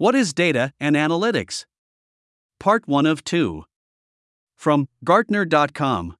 What 0.00 0.14
is 0.14 0.32
data 0.32 0.72
and 0.78 0.94
analytics? 0.94 1.64
Part 2.60 2.86
1 2.86 3.04
of 3.04 3.24
2. 3.24 3.64
From 4.54 4.86
Gartner.com. 5.02 6.14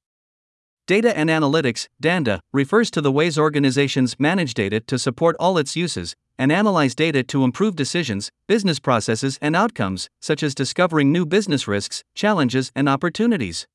Data 0.89 1.17
and 1.17 1.31
Analytics, 1.31 1.87
D&A, 2.01 2.41
refers 2.53 2.91
to 2.91 3.01
the 3.01 3.13
ways 3.13 3.39
organizations 3.39 4.17
manage 4.19 4.55
data 4.55 4.81
to 4.81 4.99
support 4.99 5.37
all 5.39 5.59
its 5.59 5.77
uses 5.77 6.17
and 6.37 6.51
analyze 6.51 6.97
data 6.97 7.23
to 7.23 7.45
improve 7.45 7.77
decisions, 7.77 8.33
business 8.49 8.81
processes, 8.81 9.39
and 9.41 9.55
outcomes, 9.55 10.09
such 10.21 10.43
as 10.43 10.57
discovering 10.57 11.13
new 11.13 11.25
business 11.25 11.69
risks, 11.69 12.03
challenges, 12.17 12.73
and 12.75 12.89
opportunities. 12.89 13.69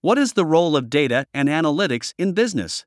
What 0.00 0.16
is 0.16 0.32
the 0.32 0.46
role 0.46 0.78
of 0.78 0.88
data 0.88 1.26
and 1.34 1.46
analytics 1.46 2.14
in 2.16 2.32
business? 2.32 2.86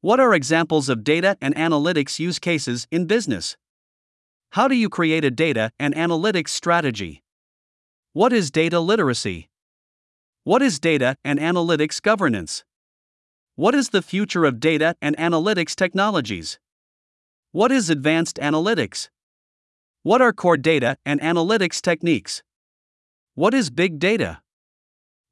What 0.00 0.20
are 0.20 0.32
examples 0.32 0.88
of 0.88 1.04
data 1.04 1.36
and 1.42 1.54
analytics 1.54 2.18
use 2.18 2.38
cases 2.38 2.86
in 2.90 3.04
business? 3.04 3.58
How 4.54 4.68
do 4.68 4.76
you 4.76 4.88
create 4.88 5.24
a 5.24 5.32
data 5.32 5.72
and 5.80 5.96
analytics 5.96 6.50
strategy? 6.50 7.24
What 8.12 8.32
is 8.32 8.52
data 8.52 8.78
literacy? 8.78 9.48
What 10.44 10.62
is 10.62 10.78
data 10.78 11.16
and 11.24 11.40
analytics 11.40 12.00
governance? 12.00 12.62
What 13.56 13.74
is 13.74 13.88
the 13.88 14.00
future 14.00 14.44
of 14.44 14.60
data 14.60 14.94
and 15.02 15.16
analytics 15.16 15.74
technologies? 15.74 16.60
What 17.50 17.72
is 17.72 17.90
advanced 17.90 18.36
analytics? 18.36 19.08
What 20.04 20.22
are 20.22 20.32
core 20.32 20.56
data 20.56 20.98
and 21.04 21.20
analytics 21.20 21.82
techniques? 21.82 22.44
What 23.34 23.54
is 23.54 23.70
big 23.70 23.98
data? 23.98 24.40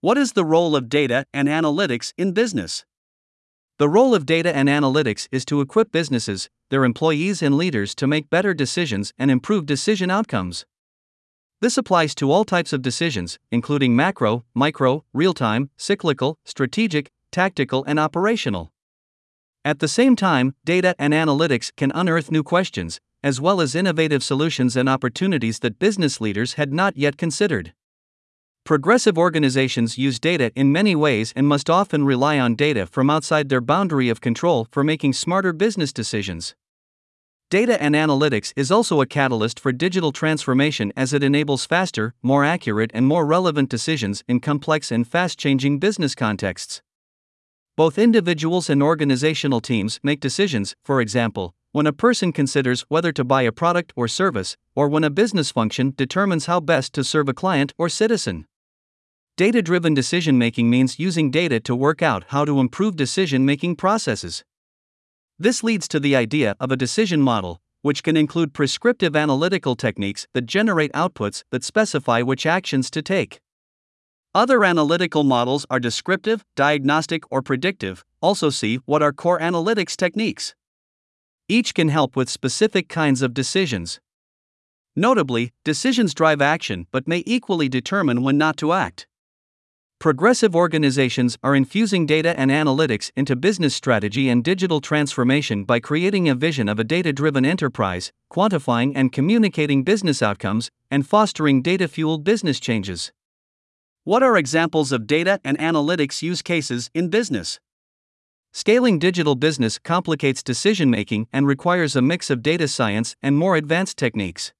What 0.01 0.19
is 0.19 0.33
the 0.33 0.45
role 0.45 0.75
of 0.75 0.89
data 0.89 1.27
and 1.33 1.47
analytics 1.47 2.13
in 2.19 2.33
business? 2.33 2.85
The 3.79 3.89
role 3.89 4.17
of 4.17 4.27
data 4.27 4.53
and 4.53 4.69
analytics 4.69 5.29
is 5.31 5.45
to 5.45 5.61
equip 5.61 5.93
businesses, 5.93 6.51
their 6.73 6.85
employees, 6.85 7.43
and 7.43 7.55
leaders 7.55 7.95
to 7.95 8.09
make 8.09 8.31
better 8.31 8.55
decisions 8.55 9.13
and 9.19 9.31
improve 9.31 9.67
decision 9.67 10.11
outcomes. 10.11 10.65
This 11.61 11.77
applies 11.77 12.15
to 12.17 12.33
all 12.33 12.45
types 12.45 12.73
of 12.73 12.83
decisions, 12.83 13.39
including 13.51 13.95
macro, 13.95 14.45
micro, 14.55 15.05
real 15.13 15.35
time, 15.35 15.71
cyclical, 15.77 16.39
strategic, 16.45 17.13
tactical, 17.31 17.85
and 17.85 18.01
operational. 18.01 18.73
At 19.65 19.81
the 19.81 19.87
same 19.87 20.17
time, 20.17 20.57
data 20.65 20.97
and 20.99 21.13
analytics 21.13 21.71
can 21.77 21.93
unearth 21.95 22.33
new 22.33 22.43
questions, 22.43 23.01
as 23.23 23.39
well 23.39 23.61
as 23.61 23.75
innovative 23.75 24.25
solutions 24.25 24.75
and 24.75 24.89
opportunities 24.89 25.59
that 25.59 25.79
business 25.79 26.21
leaders 26.21 26.55
had 26.55 26.73
not 26.73 26.97
yet 26.97 27.17
considered. 27.17 27.75
Progressive 28.65 29.19
organizations 29.19 29.99
use 29.99 30.19
data 30.19 30.53
in 30.55 30.73
many 30.73 30.95
ways 30.95 31.33
and 31.35 31.47
must 31.47 31.69
often 31.69 32.05
rely 32.05 32.39
on 32.39 32.55
data 32.55 32.87
from 32.87 33.11
outside 33.11 33.49
their 33.49 33.61
boundary 33.61 34.09
of 34.09 34.21
control 34.21 34.69
for 34.71 34.83
making 34.85 35.13
smarter 35.13 35.53
business 35.53 35.93
decisions. 35.93 36.55
Data 37.53 37.77
and 37.83 37.95
analytics 37.95 38.55
is 38.57 38.71
also 38.71 39.03
a 39.03 39.07
catalyst 39.07 39.61
for 39.61 39.73
digital 39.73 40.11
transformation 40.11 40.91
as 40.97 41.13
it 41.13 41.23
enables 41.23 41.67
faster, 41.67 42.15
more 42.23 42.47
accurate, 42.47 42.91
and 42.95 43.07
more 43.07 43.27
relevant 43.27 43.69
decisions 43.69 44.25
in 44.27 44.41
complex 44.41 44.91
and 44.91 45.07
fast 45.07 45.39
changing 45.39 45.79
business 45.79 46.15
contexts. 46.15 46.81
Both 47.77 47.99
individuals 47.99 48.71
and 48.71 48.83
organizational 48.83 49.61
teams 49.61 50.01
make 50.03 50.19
decisions, 50.19 50.75
for 50.83 51.03
example, 51.03 51.55
when 51.73 51.87
a 51.87 51.93
person 51.93 52.33
considers 52.33 52.87
whether 52.89 53.13
to 53.13 53.23
buy 53.23 53.43
a 53.43 53.53
product 53.53 53.93
or 53.97 54.09
service, 54.09 54.57
or 54.75 54.89
when 54.89 55.05
a 55.05 55.11
business 55.11 55.51
function 55.51 55.93
determines 55.95 56.47
how 56.47 56.59
best 56.59 56.95
to 56.95 57.05
serve 57.05 57.29
a 57.29 57.35
client 57.35 57.75
or 57.77 57.91
citizen. 57.91 58.47
Data 59.37 59.61
driven 59.61 59.93
decision 59.93 60.39
making 60.39 60.71
means 60.71 60.99
using 60.99 61.31
data 61.31 61.61
to 61.61 61.77
work 61.77 62.01
out 62.01 62.25
how 62.29 62.47
to 62.47 62.61
improve 62.61 62.97
decision 62.97 63.45
making 63.45 63.77
processes. 63.77 64.43
This 65.43 65.65
leads 65.65 65.89
to 65.89 65.99
the 65.99 66.15
idea 66.15 66.55
of 66.61 66.71
a 66.71 66.77
decision 66.77 67.21
model, 67.21 67.61
which 67.81 68.05
can 68.05 68.17
include 68.17 68.55
prescriptive 68.55 69.17
analytical 69.17 69.75
techniques 69.75 70.29
that 70.35 70.47
generate 70.47 70.93
outputs 70.93 71.43
that 71.51 71.65
specify 71.65 72.23
which 72.23 72.47
actions 72.47 72.89
to 72.93 73.03
take. 73.03 73.41
Other 74.37 74.63
analytical 74.65 75.25
models 75.25 75.67
are 75.69 75.81
descriptive, 75.81 76.45
diagnostic, 76.55 77.25
or 77.29 77.43
predictive. 77.43 78.05
Also, 78.21 78.51
see 78.51 78.77
what 78.87 79.03
are 79.03 79.13
core 79.13 79.41
analytics 79.41 79.97
techniques. 79.97 80.55
Each 81.49 81.75
can 81.75 81.89
help 81.89 82.15
with 82.15 82.31
specific 82.31 82.89
kinds 82.89 83.21
of 83.21 83.35
decisions. 83.35 83.99
Notably, 84.95 85.53
decisions 85.65 86.15
drive 86.15 86.41
action 86.41 86.87
but 86.93 87.09
may 87.09 87.25
equally 87.27 87.69
determine 87.69 88.23
when 88.23 88.39
not 88.39 88.57
to 88.59 88.73
act. 88.73 89.09
Progressive 90.03 90.57
organizations 90.57 91.39
are 91.45 91.55
infusing 91.55 92.07
data 92.07 92.37
and 92.37 92.51
analytics 92.51 93.13
into 93.15 93.37
business 93.37 93.73
strategy 93.73 94.29
and 94.29 94.43
digital 94.43 94.81
transformation 94.81 95.63
by 95.63 95.79
creating 95.79 96.29
a 96.29 96.35
vision 96.35 96.69
of 96.69 96.81
a 96.81 96.83
data 96.83 97.13
driven 97.13 97.45
enterprise, 97.45 98.11
quantifying 98.29 98.91
and 98.97 99.13
communicating 99.13 99.85
business 99.85 100.21
outcomes, 100.21 100.73
and 100.91 101.07
fostering 101.07 101.63
data 101.63 101.87
fueled 101.87 102.25
business 102.25 102.59
changes. 102.59 103.13
What 104.03 104.25
are 104.25 104.37
examples 104.37 104.91
of 104.91 105.07
data 105.07 105.39
and 105.45 105.57
analytics 105.59 106.21
use 106.21 106.43
cases 106.43 106.91
in 106.93 107.09
business? 107.09 107.61
Scaling 108.53 108.99
digital 108.99 109.37
business 109.37 109.79
complicates 109.79 110.43
decision 110.43 110.91
making 110.91 111.29
and 111.33 111.47
requires 111.47 111.95
a 111.95 112.03
mix 112.03 112.29
of 112.29 112.43
data 112.43 112.67
science 112.67 113.15
and 113.23 113.39
more 113.39 113.55
advanced 113.55 113.99
techniques. 113.99 114.53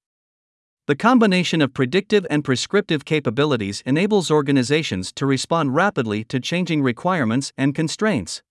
The 0.89 0.97
combination 0.97 1.63
of 1.63 1.73
predictive 1.73 2.27
and 2.29 2.43
prescriptive 2.43 3.05
capabilities 3.05 3.85
enables 3.87 4.33
organizations 4.33 5.13
to 5.13 5.27
respond 5.27 5.77
rapidly 5.77 6.25
to 6.25 6.41
changing 6.41 6.83
requirements 6.83 7.53
and 7.57 7.73
constraints. 7.73 8.43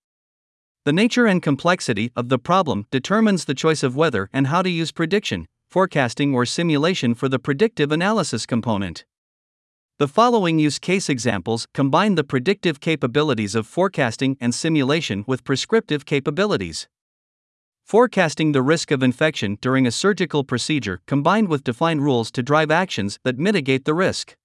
The 0.86 0.94
nature 0.94 1.28
and 1.28 1.44
complexity 1.44 2.10
of 2.16 2.30
the 2.30 2.40
problem 2.40 2.86
determines 2.90 3.44
the 3.44 3.54
choice 3.54 3.84
of 3.84 3.98
whether 3.98 4.30
and 4.32 4.48
how 4.48 4.62
to 4.62 4.70
use 4.70 4.94
prediction, 4.94 5.46
forecasting, 5.70 6.34
or 6.34 6.46
simulation 6.46 7.16
for 7.16 7.28
the 7.28 7.38
predictive 7.38 7.92
analysis 7.92 8.46
component. 8.46 9.04
The 10.00 10.08
following 10.08 10.58
use 10.58 10.80
case 10.80 11.10
examples 11.10 11.68
combine 11.74 12.16
the 12.16 12.24
predictive 12.24 12.80
capabilities 12.80 13.56
of 13.56 13.68
forecasting 13.68 14.38
and 14.40 14.56
simulation 14.56 15.26
with 15.28 15.44
prescriptive 15.44 16.06
capabilities. 16.06 16.88
Forecasting 17.84 18.52
the 18.52 18.62
risk 18.62 18.92
of 18.92 19.04
infection 19.04 19.58
during 19.62 19.86
a 19.86 19.92
surgical 19.92 20.44
procedure 20.44 21.02
combined 21.08 21.50
with 21.50 21.64
defined 21.64 22.02
rules 22.02 22.32
to 22.32 22.42
drive 22.44 22.72
actions 22.72 23.20
that 23.24 23.38
mitigate 23.38 23.86
the 23.86 23.94
risk. 23.94 24.36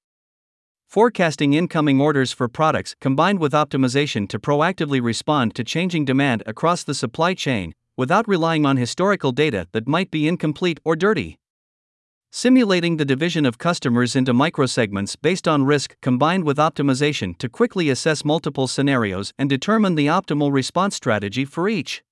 Forecasting 0.88 1.52
incoming 1.52 2.00
orders 2.00 2.32
for 2.32 2.48
products 2.48 2.94
combined 3.00 3.40
with 3.40 3.52
optimization 3.52 4.28
to 4.28 4.38
proactively 4.38 5.02
respond 5.02 5.54
to 5.54 5.64
changing 5.64 6.04
demand 6.04 6.42
across 6.46 6.84
the 6.84 6.94
supply 6.94 7.34
chain 7.34 7.72
without 7.96 8.28
relying 8.28 8.64
on 8.64 8.76
historical 8.76 9.32
data 9.32 9.66
that 9.72 9.88
might 9.88 10.10
be 10.10 10.28
incomplete 10.28 10.78
or 10.84 10.94
dirty. 10.94 11.38
Simulating 12.30 12.98
the 12.98 13.04
division 13.04 13.46
of 13.46 13.58
customers 13.58 14.14
into 14.14 14.34
microsegments 14.34 15.16
based 15.20 15.48
on 15.48 15.64
risk 15.64 15.96
combined 16.02 16.44
with 16.44 16.58
optimization 16.58 17.36
to 17.38 17.48
quickly 17.48 17.88
assess 17.88 18.24
multiple 18.24 18.66
scenarios 18.66 19.32
and 19.38 19.48
determine 19.48 19.94
the 19.94 20.06
optimal 20.06 20.52
response 20.52 20.94
strategy 20.94 21.44
for 21.44 21.68
each. 21.68 22.02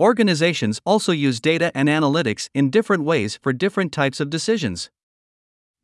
Organizations 0.00 0.80
also 0.84 1.12
use 1.12 1.38
data 1.38 1.70
and 1.72 1.88
analytics 1.88 2.48
in 2.52 2.68
different 2.68 3.04
ways 3.04 3.38
for 3.40 3.52
different 3.52 3.92
types 3.92 4.18
of 4.18 4.28
decisions. 4.28 4.90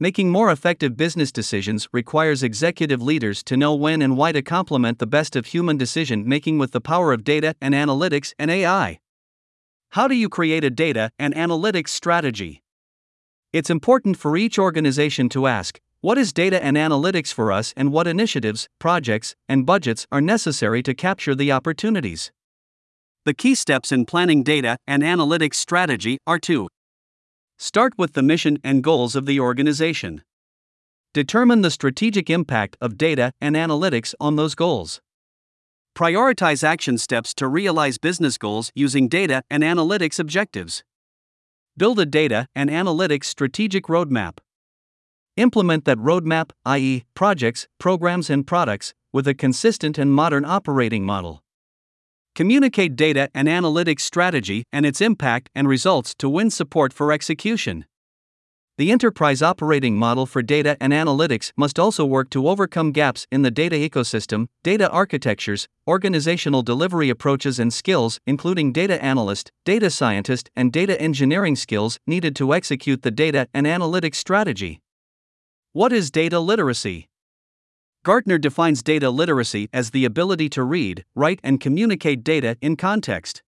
Making 0.00 0.30
more 0.30 0.50
effective 0.50 0.96
business 0.96 1.30
decisions 1.30 1.88
requires 1.92 2.42
executive 2.42 3.00
leaders 3.00 3.44
to 3.44 3.56
know 3.56 3.72
when 3.72 4.02
and 4.02 4.16
why 4.16 4.32
to 4.32 4.42
complement 4.42 4.98
the 4.98 5.06
best 5.06 5.36
of 5.36 5.46
human 5.46 5.76
decision 5.76 6.26
making 6.26 6.58
with 6.58 6.72
the 6.72 6.80
power 6.80 7.12
of 7.12 7.22
data 7.22 7.54
and 7.60 7.72
analytics 7.72 8.32
and 8.36 8.50
AI. 8.50 8.98
How 9.90 10.08
do 10.08 10.16
you 10.16 10.28
create 10.28 10.64
a 10.64 10.70
data 10.70 11.12
and 11.16 11.32
analytics 11.34 11.90
strategy? 11.90 12.64
It's 13.52 13.70
important 13.70 14.16
for 14.16 14.36
each 14.36 14.58
organization 14.58 15.28
to 15.28 15.46
ask 15.46 15.80
what 16.00 16.18
is 16.18 16.32
data 16.32 16.64
and 16.64 16.76
analytics 16.76 17.32
for 17.32 17.52
us, 17.52 17.74
and 17.76 17.92
what 17.92 18.06
initiatives, 18.08 18.68
projects, 18.80 19.36
and 19.48 19.66
budgets 19.66 20.06
are 20.10 20.22
necessary 20.22 20.82
to 20.82 20.94
capture 20.94 21.34
the 21.34 21.52
opportunities? 21.52 22.32
The 23.26 23.34
key 23.34 23.54
steps 23.54 23.92
in 23.92 24.06
planning 24.06 24.42
data 24.42 24.78
and 24.86 25.02
analytics 25.02 25.56
strategy 25.56 26.18
are 26.26 26.38
to 26.40 26.68
start 27.58 27.92
with 27.98 28.14
the 28.14 28.22
mission 28.22 28.56
and 28.64 28.82
goals 28.82 29.14
of 29.14 29.26
the 29.26 29.38
organization. 29.38 30.22
Determine 31.12 31.60
the 31.60 31.70
strategic 31.70 32.30
impact 32.30 32.78
of 32.80 32.96
data 32.96 33.32
and 33.38 33.56
analytics 33.56 34.14
on 34.20 34.36
those 34.36 34.54
goals. 34.54 35.02
Prioritize 35.94 36.64
action 36.64 36.96
steps 36.96 37.34
to 37.34 37.46
realize 37.46 37.98
business 37.98 38.38
goals 38.38 38.72
using 38.74 39.06
data 39.06 39.42
and 39.50 39.62
analytics 39.62 40.18
objectives. 40.18 40.82
Build 41.76 42.00
a 42.00 42.06
data 42.06 42.46
and 42.54 42.70
analytics 42.70 43.24
strategic 43.24 43.84
roadmap. 43.84 44.38
Implement 45.36 45.84
that 45.84 45.98
roadmap, 45.98 46.52
i.e., 46.64 47.04
projects, 47.14 47.68
programs, 47.78 48.30
and 48.30 48.46
products, 48.46 48.94
with 49.12 49.28
a 49.28 49.34
consistent 49.34 49.98
and 49.98 50.10
modern 50.10 50.46
operating 50.46 51.04
model. 51.04 51.42
Communicate 52.40 52.96
data 52.96 53.28
and 53.34 53.48
analytics 53.48 54.00
strategy 54.00 54.64
and 54.72 54.86
its 54.86 55.02
impact 55.02 55.50
and 55.54 55.68
results 55.68 56.14
to 56.14 56.26
win 56.26 56.48
support 56.48 56.90
for 56.90 57.12
execution. 57.12 57.84
the 58.78 58.90
enterprise 58.90 59.42
operating 59.42 59.94
model 59.94 60.24
for 60.24 60.40
data 60.40 60.74
and 60.80 60.90
analytics 60.94 61.52
must 61.54 61.78
also 61.78 62.02
work 62.02 62.30
to 62.30 62.48
overcome 62.48 62.92
gaps 62.92 63.26
in 63.30 63.42
the 63.42 63.50
data 63.50 63.76
ecosystem, 63.76 64.46
data 64.62 64.88
architectures, 64.90 65.68
organizational 65.86 66.62
delivery 66.62 67.10
approaches, 67.10 67.58
and 67.58 67.74
skills, 67.74 68.18
including 68.26 68.72
data 68.72 68.96
analyst, 69.04 69.52
data 69.66 69.90
scientist, 69.90 70.48
and 70.56 70.72
data 70.72 70.98
engineering 70.98 71.56
skills 71.56 71.98
needed 72.06 72.34
to 72.34 72.54
execute 72.54 73.02
the 73.02 73.10
data 73.10 73.46
and 73.52 73.66
analytics 73.66 74.14
strategy. 74.14 74.80
What 75.74 75.92
is 75.92 76.10
data 76.10 76.40
literacy? 76.40 77.09
Gartner 78.02 78.38
defines 78.38 78.82
data 78.82 79.10
literacy 79.10 79.68
as 79.74 79.90
the 79.90 80.06
ability 80.06 80.48
to 80.50 80.64
read, 80.64 81.04
write, 81.14 81.38
and 81.42 81.60
communicate 81.60 82.24
data 82.24 82.56
in 82.62 82.74
context. 82.74 83.42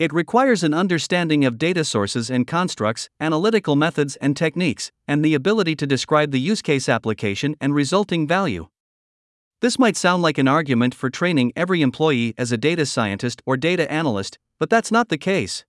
It 0.00 0.12
requires 0.12 0.64
an 0.64 0.74
understanding 0.74 1.44
of 1.44 1.58
data 1.58 1.84
sources 1.84 2.28
and 2.28 2.44
constructs, 2.44 3.08
analytical 3.20 3.76
methods 3.76 4.16
and 4.16 4.36
techniques, 4.36 4.90
and 5.06 5.24
the 5.24 5.34
ability 5.34 5.76
to 5.76 5.86
describe 5.86 6.32
the 6.32 6.40
use 6.40 6.60
case 6.60 6.88
application 6.88 7.54
and 7.60 7.72
resulting 7.72 8.26
value. 8.26 8.66
This 9.60 9.78
might 9.78 9.96
sound 9.96 10.24
like 10.24 10.38
an 10.38 10.48
argument 10.48 10.92
for 10.92 11.08
training 11.08 11.52
every 11.54 11.82
employee 11.82 12.34
as 12.36 12.50
a 12.50 12.56
data 12.56 12.84
scientist 12.84 13.42
or 13.46 13.56
data 13.56 13.88
analyst, 13.88 14.40
but 14.58 14.70
that's 14.70 14.90
not 14.90 15.08
the 15.08 15.18
case. 15.18 15.64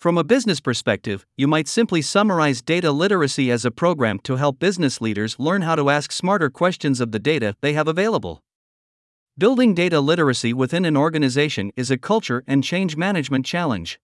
From 0.00 0.16
a 0.16 0.24
business 0.24 0.60
perspective, 0.60 1.26
you 1.36 1.46
might 1.46 1.68
simply 1.68 2.00
summarize 2.00 2.62
data 2.62 2.90
literacy 2.90 3.50
as 3.50 3.66
a 3.66 3.70
program 3.70 4.18
to 4.20 4.36
help 4.36 4.58
business 4.58 4.98
leaders 5.02 5.38
learn 5.38 5.60
how 5.60 5.74
to 5.74 5.90
ask 5.90 6.10
smarter 6.10 6.48
questions 6.48 7.02
of 7.02 7.12
the 7.12 7.18
data 7.18 7.54
they 7.60 7.74
have 7.74 7.86
available. 7.86 8.42
Building 9.36 9.74
data 9.74 10.00
literacy 10.00 10.54
within 10.54 10.86
an 10.86 10.96
organization 10.96 11.70
is 11.76 11.90
a 11.90 11.98
culture 11.98 12.42
and 12.46 12.64
change 12.64 12.96
management 12.96 13.44
challenge. 13.44 14.00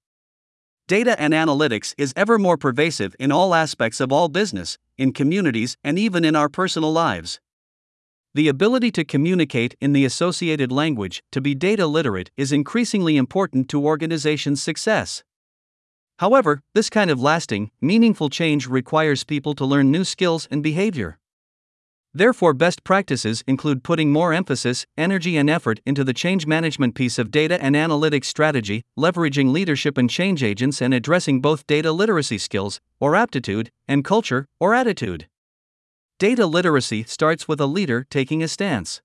Data 0.87 1.19
and 1.19 1.33
analytics 1.33 1.95
is 1.97 2.13
ever 2.15 2.39
more 2.39 2.59
pervasive 2.59 3.17
in 3.19 3.33
all 3.33 3.55
aspects 3.55 3.99
of 3.99 4.13
all 4.13 4.29
business, 4.29 4.77
in 4.99 5.15
communities, 5.15 5.79
and 5.83 5.99
even 5.99 6.27
in 6.27 6.37
our 6.37 6.51
personal 6.51 6.93
lives. 6.93 7.41
The 8.35 8.49
ability 8.49 8.91
to 8.91 9.05
communicate 9.07 9.75
in 9.81 9.95
the 9.95 10.05
associated 10.05 10.71
language, 10.71 11.23
to 11.33 11.41
be 11.41 11.55
data 11.55 11.87
literate, 11.87 12.31
is 12.37 12.53
increasingly 12.53 13.17
important 13.17 13.71
to 13.71 13.83
organizations' 13.83 14.63
success. 14.63 15.23
However, 16.19 16.63
this 16.75 16.89
kind 16.89 17.11
of 17.11 17.21
lasting, 17.21 17.71
meaningful 17.81 18.31
change 18.31 18.67
requires 18.67 19.25
people 19.25 19.55
to 19.55 19.67
learn 19.67 19.91
new 19.91 20.05
skills 20.05 20.49
and 20.51 20.63
behavior. 20.63 21.19
Therefore, 22.15 22.55
best 22.55 22.83
practices 22.83 23.45
include 23.47 23.85
putting 23.85 24.11
more 24.11 24.33
emphasis, 24.33 24.87
energy, 24.97 25.37
and 25.37 25.51
effort 25.51 25.81
into 25.85 26.03
the 26.03 26.15
change 26.15 26.47
management 26.47 26.95
piece 26.95 27.19
of 27.19 27.31
data 27.31 27.63
and 27.63 27.75
analytics 27.75 28.25
strategy, 28.25 28.85
leveraging 28.99 29.53
leadership 29.53 29.99
and 29.99 30.09
change 30.09 30.43
agents, 30.43 30.81
and 30.81 30.95
addressing 30.95 31.43
both 31.43 31.67
data 31.67 31.93
literacy 31.93 32.39
skills, 32.39 32.81
or 32.99 33.15
aptitude, 33.15 33.71
and 33.87 34.03
culture, 34.03 34.47
or 34.59 34.75
attitude. 34.75 35.29
Data 36.19 36.47
literacy 36.47 37.05
starts 37.05 37.47
with 37.47 37.61
a 37.61 37.67
leader 37.67 38.07
taking 38.09 38.43
a 38.43 38.49
stance. 38.49 39.03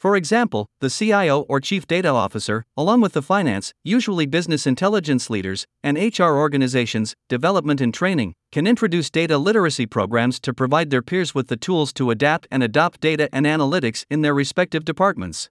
For 0.00 0.16
example, 0.16 0.66
the 0.80 0.88
CIO 0.88 1.42
or 1.42 1.60
Chief 1.60 1.86
Data 1.86 2.08
Officer, 2.08 2.64
along 2.74 3.02
with 3.02 3.12
the 3.12 3.20
finance, 3.20 3.74
usually 3.84 4.24
business 4.24 4.66
intelligence 4.66 5.28
leaders, 5.28 5.66
and 5.82 5.98
HR 5.98 6.38
organizations, 6.38 7.14
development 7.28 7.82
and 7.82 7.92
training, 7.92 8.32
can 8.50 8.66
introduce 8.66 9.10
data 9.10 9.36
literacy 9.36 9.84
programs 9.84 10.40
to 10.40 10.54
provide 10.54 10.88
their 10.88 11.02
peers 11.02 11.34
with 11.34 11.48
the 11.48 11.56
tools 11.58 11.92
to 11.92 12.10
adapt 12.10 12.48
and 12.50 12.62
adopt 12.62 13.02
data 13.02 13.28
and 13.30 13.44
analytics 13.44 14.06
in 14.08 14.22
their 14.22 14.32
respective 14.32 14.86
departments. 14.86 15.50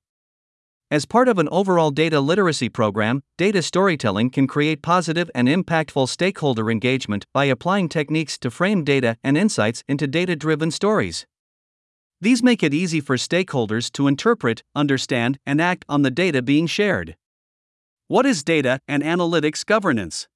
As 0.89 1.05
part 1.05 1.27
of 1.27 1.37
an 1.37 1.47
overall 1.51 1.91
data 1.91 2.19
literacy 2.19 2.69
program, 2.69 3.21
data 3.37 3.61
storytelling 3.61 4.31
can 4.31 4.47
create 4.47 4.81
positive 4.81 5.29
and 5.35 5.47
impactful 5.47 6.09
stakeholder 6.09 6.71
engagement 6.71 7.27
by 7.35 7.45
applying 7.45 7.87
techniques 7.87 8.39
to 8.39 8.49
frame 8.49 8.83
data 8.83 9.15
and 9.23 9.37
insights 9.37 9.83
into 9.87 10.07
data 10.07 10.35
driven 10.35 10.71
stories. 10.71 11.27
These 12.21 12.43
make 12.43 12.63
it 12.63 12.73
easy 12.73 12.99
for 12.99 13.15
stakeholders 13.15 13.89
to 13.93 14.07
interpret, 14.07 14.63
understand, 14.75 15.39
and 15.45 15.61
act 15.61 15.85
on 15.87 16.01
the 16.01 16.11
data 16.11 16.41
being 16.41 16.67
shared. 16.67 17.15
What 18.09 18.25
is 18.25 18.43
data 18.43 18.81
and 18.89 19.01
analytics 19.01 19.65
governance? 19.65 20.27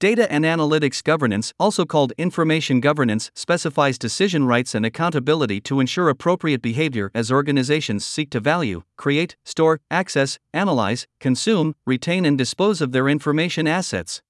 Data 0.00 0.30
and 0.32 0.44
analytics 0.44 1.02
governance, 1.02 1.52
also 1.58 1.84
called 1.84 2.12
information 2.18 2.80
governance, 2.80 3.30
specifies 3.34 3.98
decision 3.98 4.44
rights 4.44 4.74
and 4.74 4.86
accountability 4.86 5.60
to 5.62 5.78
ensure 5.80 6.08
appropriate 6.08 6.62
behavior 6.62 7.10
as 7.14 7.30
organizations 7.30 8.04
seek 8.04 8.30
to 8.30 8.40
value, 8.40 8.82
create, 8.96 9.36
store, 9.44 9.80
access, 9.90 10.38
analyze, 10.52 11.06
consume, 11.20 11.74
retain, 11.86 12.24
and 12.24 12.38
dispose 12.38 12.80
of 12.80 12.90
their 12.90 13.08
information 13.08 13.68
assets. 13.68 14.22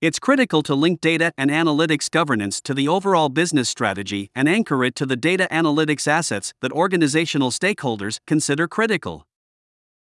It's 0.00 0.18
critical 0.18 0.62
to 0.64 0.74
link 0.74 1.00
data 1.00 1.32
and 1.38 1.50
analytics 1.50 2.10
governance 2.10 2.60
to 2.62 2.74
the 2.74 2.88
overall 2.88 3.28
business 3.28 3.68
strategy 3.68 4.30
and 4.34 4.48
anchor 4.48 4.84
it 4.84 4.94
to 4.96 5.06
the 5.06 5.16
data 5.16 5.48
analytics 5.50 6.06
assets 6.06 6.52
that 6.60 6.72
organizational 6.72 7.50
stakeholders 7.50 8.18
consider 8.26 8.68
critical. 8.68 9.26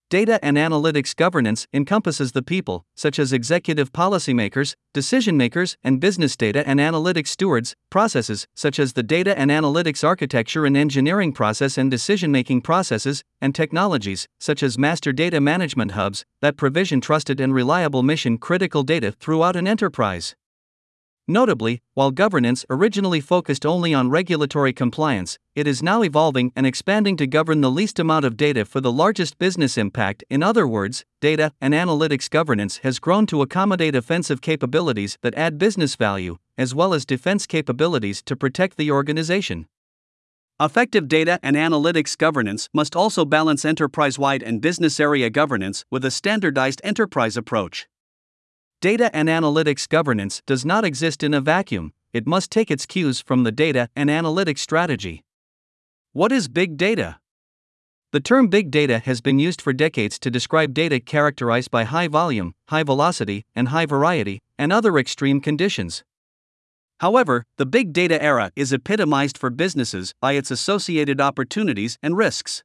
Data 0.10 0.40
and 0.42 0.56
analytics 0.56 1.14
governance 1.14 1.68
encompasses 1.74 2.32
the 2.32 2.42
people, 2.42 2.86
such 2.96 3.20
as 3.20 3.34
executive 3.34 3.92
policymakers, 3.92 4.74
decision 4.94 5.36
makers, 5.36 5.76
and 5.84 6.00
business 6.00 6.38
data 6.38 6.66
and 6.66 6.80
analytics 6.80 7.28
stewards, 7.28 7.76
processes, 7.90 8.48
such 8.56 8.80
as 8.80 8.94
the 8.94 9.04
data 9.04 9.38
and 9.38 9.52
analytics 9.52 10.06
architecture 10.06 10.66
and 10.66 10.78
engineering 10.78 11.34
process 11.34 11.78
and 11.78 11.92
decision 11.92 12.32
making 12.32 12.62
processes, 12.62 13.22
and 13.42 13.54
technologies, 13.54 14.30
such 14.40 14.64
as 14.64 14.78
master 14.78 15.12
data 15.12 15.42
management 15.42 15.92
hubs, 15.92 16.24
that 16.42 16.56
provision 16.56 17.02
trusted 17.02 17.42
and 17.42 17.54
reliable 17.54 18.02
mission 18.02 18.38
critical 18.38 18.84
data 18.84 19.12
throughout 19.12 19.58
an 19.58 19.68
enterprise. 19.68 20.38
Notably, 21.30 21.82
while 21.94 22.12
governance 22.12 22.66
originally 22.70 23.20
focused 23.20 23.66
only 23.66 23.94
on 23.94 24.10
regulatory 24.10 24.72
compliance, 24.72 25.38
it 25.56 25.68
is 25.68 25.84
now 25.84 26.02
evolving 26.02 26.54
and 26.56 26.66
expanding 26.66 27.18
to 27.18 27.28
govern 27.28 27.60
the 27.60 27.70
least 27.70 28.00
amount 28.00 28.24
of 28.24 28.38
data 28.38 28.64
for 28.64 28.80
the 28.80 28.94
largest 28.94 29.38
business 29.38 29.78
impact. 29.78 30.24
In 30.30 30.42
other 30.42 30.66
words, 30.66 31.04
data 31.20 31.52
and 31.60 31.74
analytics 31.74 32.30
governance 32.30 32.78
has 32.78 33.00
grown 33.00 33.26
to 33.26 33.42
accommodate 33.42 33.94
offensive 33.94 34.40
capabilities 34.40 35.18
that 35.22 35.36
add 35.36 35.58
business 35.58 35.96
value, 35.98 36.38
as 36.58 36.74
well 36.74 36.94
as 36.94 37.06
defense 37.06 37.46
capabilities 37.46 38.22
to 38.22 38.38
protect 38.38 38.78
the 38.78 38.90
organization. 38.90 39.68
Effective 40.62 41.10
data 41.10 41.40
and 41.44 41.58
analytics 41.58 42.18
governance 42.18 42.70
must 42.74 42.96
also 42.96 43.26
balance 43.26 43.66
enterprise 43.66 44.18
wide 44.18 44.42
and 44.42 44.62
business 44.62 44.98
area 44.98 45.30
governance 45.30 45.84
with 45.92 46.06
a 46.06 46.10
standardized 46.10 46.80
enterprise 46.86 47.36
approach. 47.36 47.86
Data 48.80 49.10
and 49.12 49.28
analytics 49.28 49.90
governance 49.90 50.44
does 50.46 50.64
not 50.64 50.86
exist 50.86 51.24
in 51.24 51.34
a 51.34 51.42
vacuum, 51.42 51.94
it 52.14 52.28
must 52.28 52.52
take 52.52 52.70
its 52.70 52.86
cues 52.86 53.20
from 53.20 53.44
the 53.44 53.52
data 53.52 53.90
and 53.96 54.08
analytics 54.08 54.60
strategy. 54.60 55.24
What 56.14 56.32
is 56.32 56.48
big 56.48 56.78
data? 56.78 57.18
The 58.12 58.20
term 58.20 58.50
big 58.50 58.70
data 58.70 59.00
has 59.00 59.20
been 59.20 59.40
used 59.40 59.64
for 59.64 59.74
decades 59.74 60.20
to 60.20 60.30
describe 60.30 60.76
data 60.76 61.00
characterized 61.00 61.72
by 61.72 61.86
high 61.86 62.08
volume, 62.08 62.54
high 62.70 62.84
velocity, 62.84 63.46
and 63.56 63.70
high 63.70 63.88
variety, 63.88 64.44
and 64.60 64.72
other 64.72 65.00
extreme 65.00 65.42
conditions. 65.42 66.04
However, 67.00 67.46
the 67.58 67.66
big 67.66 67.94
data 67.94 68.22
era 68.24 68.52
is 68.56 68.72
epitomized 68.72 69.40
for 69.40 69.50
businesses 69.50 70.14
by 70.22 70.34
its 70.34 70.52
associated 70.52 71.20
opportunities 71.20 71.98
and 72.04 72.16
risks. 72.16 72.64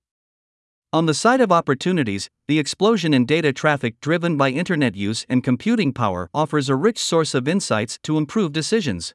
On 0.94 1.06
the 1.06 1.14
side 1.14 1.40
of 1.40 1.50
opportunities, 1.50 2.28
the 2.48 2.58
explosion 2.58 3.14
in 3.14 3.24
data 3.24 3.50
traffic 3.50 3.98
driven 4.02 4.36
by 4.36 4.50
internet 4.50 4.94
use 4.94 5.24
and 5.26 5.42
computing 5.42 5.94
power 5.94 6.28
offers 6.34 6.68
a 6.68 6.76
rich 6.76 6.98
source 6.98 7.34
of 7.34 7.48
insights 7.48 7.98
to 8.02 8.18
improve 8.18 8.52
decisions. 8.52 9.14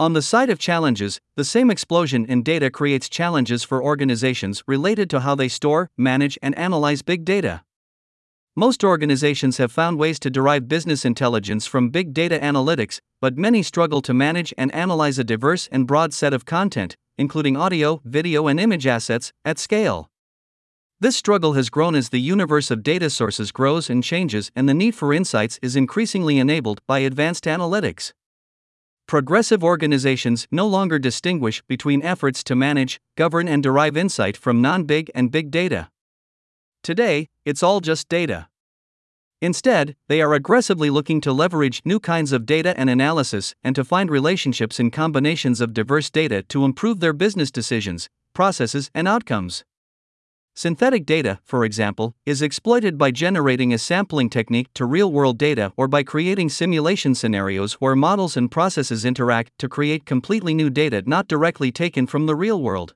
On 0.00 0.12
the 0.12 0.22
side 0.22 0.50
of 0.50 0.58
challenges, 0.58 1.20
the 1.36 1.44
same 1.44 1.70
explosion 1.70 2.24
in 2.26 2.42
data 2.42 2.68
creates 2.68 3.08
challenges 3.08 3.62
for 3.62 3.80
organizations 3.80 4.64
related 4.66 5.08
to 5.10 5.20
how 5.20 5.36
they 5.36 5.46
store, 5.46 5.88
manage, 5.96 6.36
and 6.42 6.52
analyze 6.58 7.00
big 7.02 7.24
data. 7.24 7.62
Most 8.56 8.82
organizations 8.82 9.58
have 9.58 9.70
found 9.70 10.00
ways 10.00 10.18
to 10.18 10.30
derive 10.30 10.66
business 10.66 11.04
intelligence 11.04 11.64
from 11.64 11.90
big 11.90 12.12
data 12.12 12.40
analytics, 12.40 12.98
but 13.20 13.38
many 13.38 13.62
struggle 13.62 14.02
to 14.02 14.12
manage 14.12 14.52
and 14.58 14.74
analyze 14.74 15.20
a 15.20 15.22
diverse 15.22 15.68
and 15.70 15.86
broad 15.86 16.12
set 16.12 16.34
of 16.34 16.44
content, 16.44 16.96
including 17.16 17.56
audio, 17.56 18.00
video, 18.04 18.48
and 18.48 18.58
image 18.58 18.88
assets, 18.88 19.32
at 19.44 19.60
scale. 19.60 20.10
This 21.02 21.16
struggle 21.16 21.54
has 21.54 21.68
grown 21.68 21.96
as 21.96 22.10
the 22.10 22.20
universe 22.20 22.70
of 22.70 22.84
data 22.84 23.10
sources 23.10 23.50
grows 23.50 23.90
and 23.90 24.04
changes, 24.04 24.52
and 24.54 24.68
the 24.68 24.72
need 24.72 24.94
for 24.94 25.12
insights 25.12 25.58
is 25.60 25.74
increasingly 25.74 26.38
enabled 26.38 26.80
by 26.86 27.00
advanced 27.00 27.42
analytics. 27.42 28.12
Progressive 29.08 29.64
organizations 29.64 30.46
no 30.52 30.64
longer 30.64 31.00
distinguish 31.00 31.60
between 31.66 32.04
efforts 32.04 32.44
to 32.44 32.54
manage, 32.54 33.00
govern, 33.16 33.48
and 33.48 33.64
derive 33.64 33.96
insight 33.96 34.36
from 34.36 34.62
non 34.62 34.84
big 34.84 35.10
and 35.12 35.32
big 35.32 35.50
data. 35.50 35.90
Today, 36.84 37.28
it's 37.44 37.64
all 37.64 37.80
just 37.80 38.08
data. 38.08 38.46
Instead, 39.40 39.96
they 40.06 40.22
are 40.22 40.34
aggressively 40.34 40.88
looking 40.88 41.20
to 41.22 41.32
leverage 41.32 41.82
new 41.84 41.98
kinds 41.98 42.30
of 42.30 42.46
data 42.46 42.78
and 42.78 42.88
analysis 42.88 43.56
and 43.64 43.74
to 43.74 43.82
find 43.82 44.08
relationships 44.08 44.78
in 44.78 44.92
combinations 44.92 45.60
of 45.60 45.74
diverse 45.74 46.10
data 46.10 46.44
to 46.44 46.64
improve 46.64 47.00
their 47.00 47.12
business 47.12 47.50
decisions, 47.50 48.08
processes, 48.34 48.88
and 48.94 49.08
outcomes. 49.08 49.64
Synthetic 50.54 51.06
data, 51.06 51.40
for 51.44 51.64
example, 51.64 52.14
is 52.26 52.42
exploited 52.42 52.98
by 52.98 53.10
generating 53.10 53.72
a 53.72 53.78
sampling 53.78 54.28
technique 54.28 54.68
to 54.74 54.84
real 54.84 55.10
world 55.10 55.38
data 55.38 55.72
or 55.78 55.88
by 55.88 56.02
creating 56.02 56.50
simulation 56.50 57.14
scenarios 57.14 57.74
where 57.74 57.96
models 57.96 58.36
and 58.36 58.50
processes 58.50 59.06
interact 59.06 59.50
to 59.58 59.66
create 59.66 60.04
completely 60.04 60.52
new 60.52 60.68
data 60.68 61.02
not 61.06 61.26
directly 61.26 61.72
taken 61.72 62.06
from 62.06 62.26
the 62.26 62.36
real 62.36 62.60
world. 62.60 62.94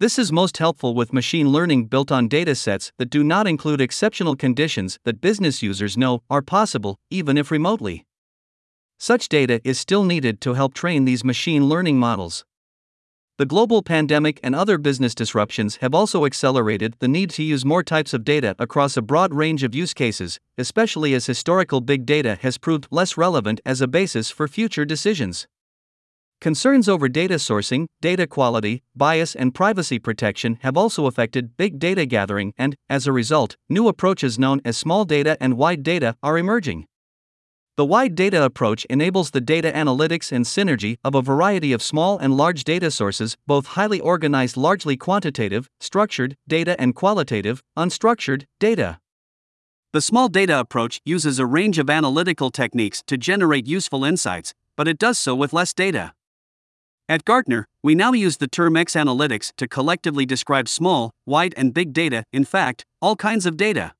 This 0.00 0.18
is 0.18 0.32
most 0.32 0.56
helpful 0.56 0.94
with 0.94 1.12
machine 1.12 1.50
learning 1.50 1.86
built 1.86 2.10
on 2.10 2.30
datasets 2.30 2.92
that 2.96 3.10
do 3.10 3.22
not 3.22 3.46
include 3.46 3.82
exceptional 3.82 4.34
conditions 4.34 4.98
that 5.04 5.20
business 5.20 5.62
users 5.62 5.98
know 5.98 6.22
are 6.30 6.42
possible, 6.42 6.98
even 7.10 7.36
if 7.36 7.50
remotely. 7.50 8.06
Such 8.98 9.28
data 9.28 9.60
is 9.64 9.78
still 9.78 10.04
needed 10.04 10.40
to 10.40 10.54
help 10.54 10.72
train 10.72 11.04
these 11.04 11.24
machine 11.24 11.66
learning 11.68 11.98
models. 11.98 12.46
The 13.36 13.46
global 13.46 13.82
pandemic 13.82 14.38
and 14.44 14.54
other 14.54 14.78
business 14.78 15.12
disruptions 15.12 15.78
have 15.80 15.92
also 15.92 16.24
accelerated 16.24 16.94
the 17.00 17.08
need 17.08 17.30
to 17.30 17.42
use 17.42 17.64
more 17.64 17.82
types 17.82 18.14
of 18.14 18.22
data 18.22 18.54
across 18.60 18.96
a 18.96 19.02
broad 19.02 19.34
range 19.34 19.64
of 19.64 19.74
use 19.74 19.92
cases, 19.92 20.38
especially 20.56 21.14
as 21.14 21.26
historical 21.26 21.80
big 21.80 22.06
data 22.06 22.38
has 22.42 22.58
proved 22.58 22.86
less 22.92 23.16
relevant 23.16 23.60
as 23.66 23.80
a 23.80 23.88
basis 23.88 24.30
for 24.30 24.46
future 24.46 24.84
decisions. 24.84 25.48
Concerns 26.40 26.88
over 26.88 27.08
data 27.08 27.34
sourcing, 27.34 27.86
data 28.00 28.28
quality, 28.28 28.84
bias, 28.94 29.34
and 29.34 29.52
privacy 29.52 29.98
protection 29.98 30.56
have 30.62 30.76
also 30.76 31.06
affected 31.06 31.56
big 31.56 31.80
data 31.80 32.06
gathering, 32.06 32.52
and, 32.56 32.76
as 32.88 33.08
a 33.08 33.12
result, 33.12 33.56
new 33.68 33.88
approaches 33.88 34.38
known 34.38 34.60
as 34.64 34.76
small 34.76 35.04
data 35.04 35.36
and 35.40 35.56
wide 35.56 35.82
data 35.82 36.16
are 36.22 36.38
emerging. 36.38 36.86
The 37.76 37.84
wide 37.84 38.14
data 38.14 38.40
approach 38.44 38.84
enables 38.84 39.32
the 39.32 39.40
data 39.40 39.72
analytics 39.72 40.30
and 40.30 40.44
synergy 40.44 40.98
of 41.02 41.16
a 41.16 41.22
variety 41.22 41.72
of 41.72 41.82
small 41.82 42.16
and 42.18 42.36
large 42.36 42.62
data 42.62 42.88
sources, 42.88 43.36
both 43.48 43.66
highly 43.74 43.98
organized, 43.98 44.56
largely 44.56 44.96
quantitative, 44.96 45.68
structured 45.80 46.36
data, 46.46 46.80
and 46.80 46.94
qualitative, 46.94 47.64
unstructured 47.76 48.44
data. 48.60 49.00
The 49.92 50.00
small 50.00 50.28
data 50.28 50.60
approach 50.60 51.00
uses 51.04 51.40
a 51.40 51.46
range 51.46 51.80
of 51.80 51.90
analytical 51.90 52.52
techniques 52.52 53.02
to 53.08 53.16
generate 53.16 53.66
useful 53.66 54.04
insights, 54.04 54.54
but 54.76 54.86
it 54.86 54.96
does 54.96 55.18
so 55.18 55.34
with 55.34 55.52
less 55.52 55.74
data. 55.74 56.12
At 57.08 57.24
Gartner, 57.24 57.66
we 57.82 57.96
now 57.96 58.12
use 58.12 58.36
the 58.36 58.46
term 58.46 58.76
X 58.76 58.94
analytics 58.94 59.52
to 59.56 59.66
collectively 59.66 60.24
describe 60.24 60.68
small, 60.68 61.10
wide, 61.26 61.54
and 61.56 61.74
big 61.74 61.92
data, 61.92 62.22
in 62.32 62.44
fact, 62.44 62.86
all 63.02 63.16
kinds 63.16 63.46
of 63.46 63.56
data. 63.56 63.94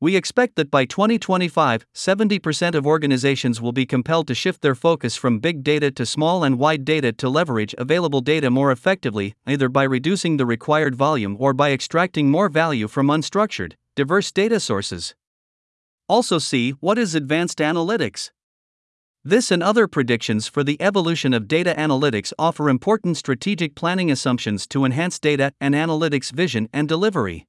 We 0.00 0.14
expect 0.14 0.54
that 0.54 0.70
by 0.70 0.84
2025, 0.84 1.84
70% 1.92 2.74
of 2.76 2.86
organizations 2.86 3.60
will 3.60 3.72
be 3.72 3.84
compelled 3.84 4.28
to 4.28 4.34
shift 4.34 4.62
their 4.62 4.76
focus 4.76 5.16
from 5.16 5.40
big 5.40 5.64
data 5.64 5.90
to 5.90 6.06
small 6.06 6.44
and 6.44 6.56
wide 6.56 6.84
data 6.84 7.10
to 7.14 7.28
leverage 7.28 7.74
available 7.76 8.20
data 8.20 8.48
more 8.48 8.70
effectively, 8.70 9.34
either 9.44 9.68
by 9.68 9.82
reducing 9.82 10.36
the 10.36 10.46
required 10.46 10.94
volume 10.94 11.36
or 11.40 11.52
by 11.52 11.72
extracting 11.72 12.30
more 12.30 12.48
value 12.48 12.86
from 12.86 13.08
unstructured, 13.08 13.72
diverse 13.96 14.30
data 14.30 14.60
sources. 14.60 15.16
Also, 16.08 16.38
see 16.38 16.70
what 16.78 16.96
is 16.96 17.16
advanced 17.16 17.58
analytics. 17.58 18.30
This 19.24 19.50
and 19.50 19.64
other 19.64 19.88
predictions 19.88 20.46
for 20.46 20.62
the 20.62 20.80
evolution 20.80 21.34
of 21.34 21.48
data 21.48 21.74
analytics 21.76 22.32
offer 22.38 22.68
important 22.68 23.16
strategic 23.16 23.74
planning 23.74 24.12
assumptions 24.12 24.68
to 24.68 24.84
enhance 24.84 25.18
data 25.18 25.52
and 25.60 25.74
analytics 25.74 26.30
vision 26.30 26.68
and 26.72 26.88
delivery. 26.88 27.48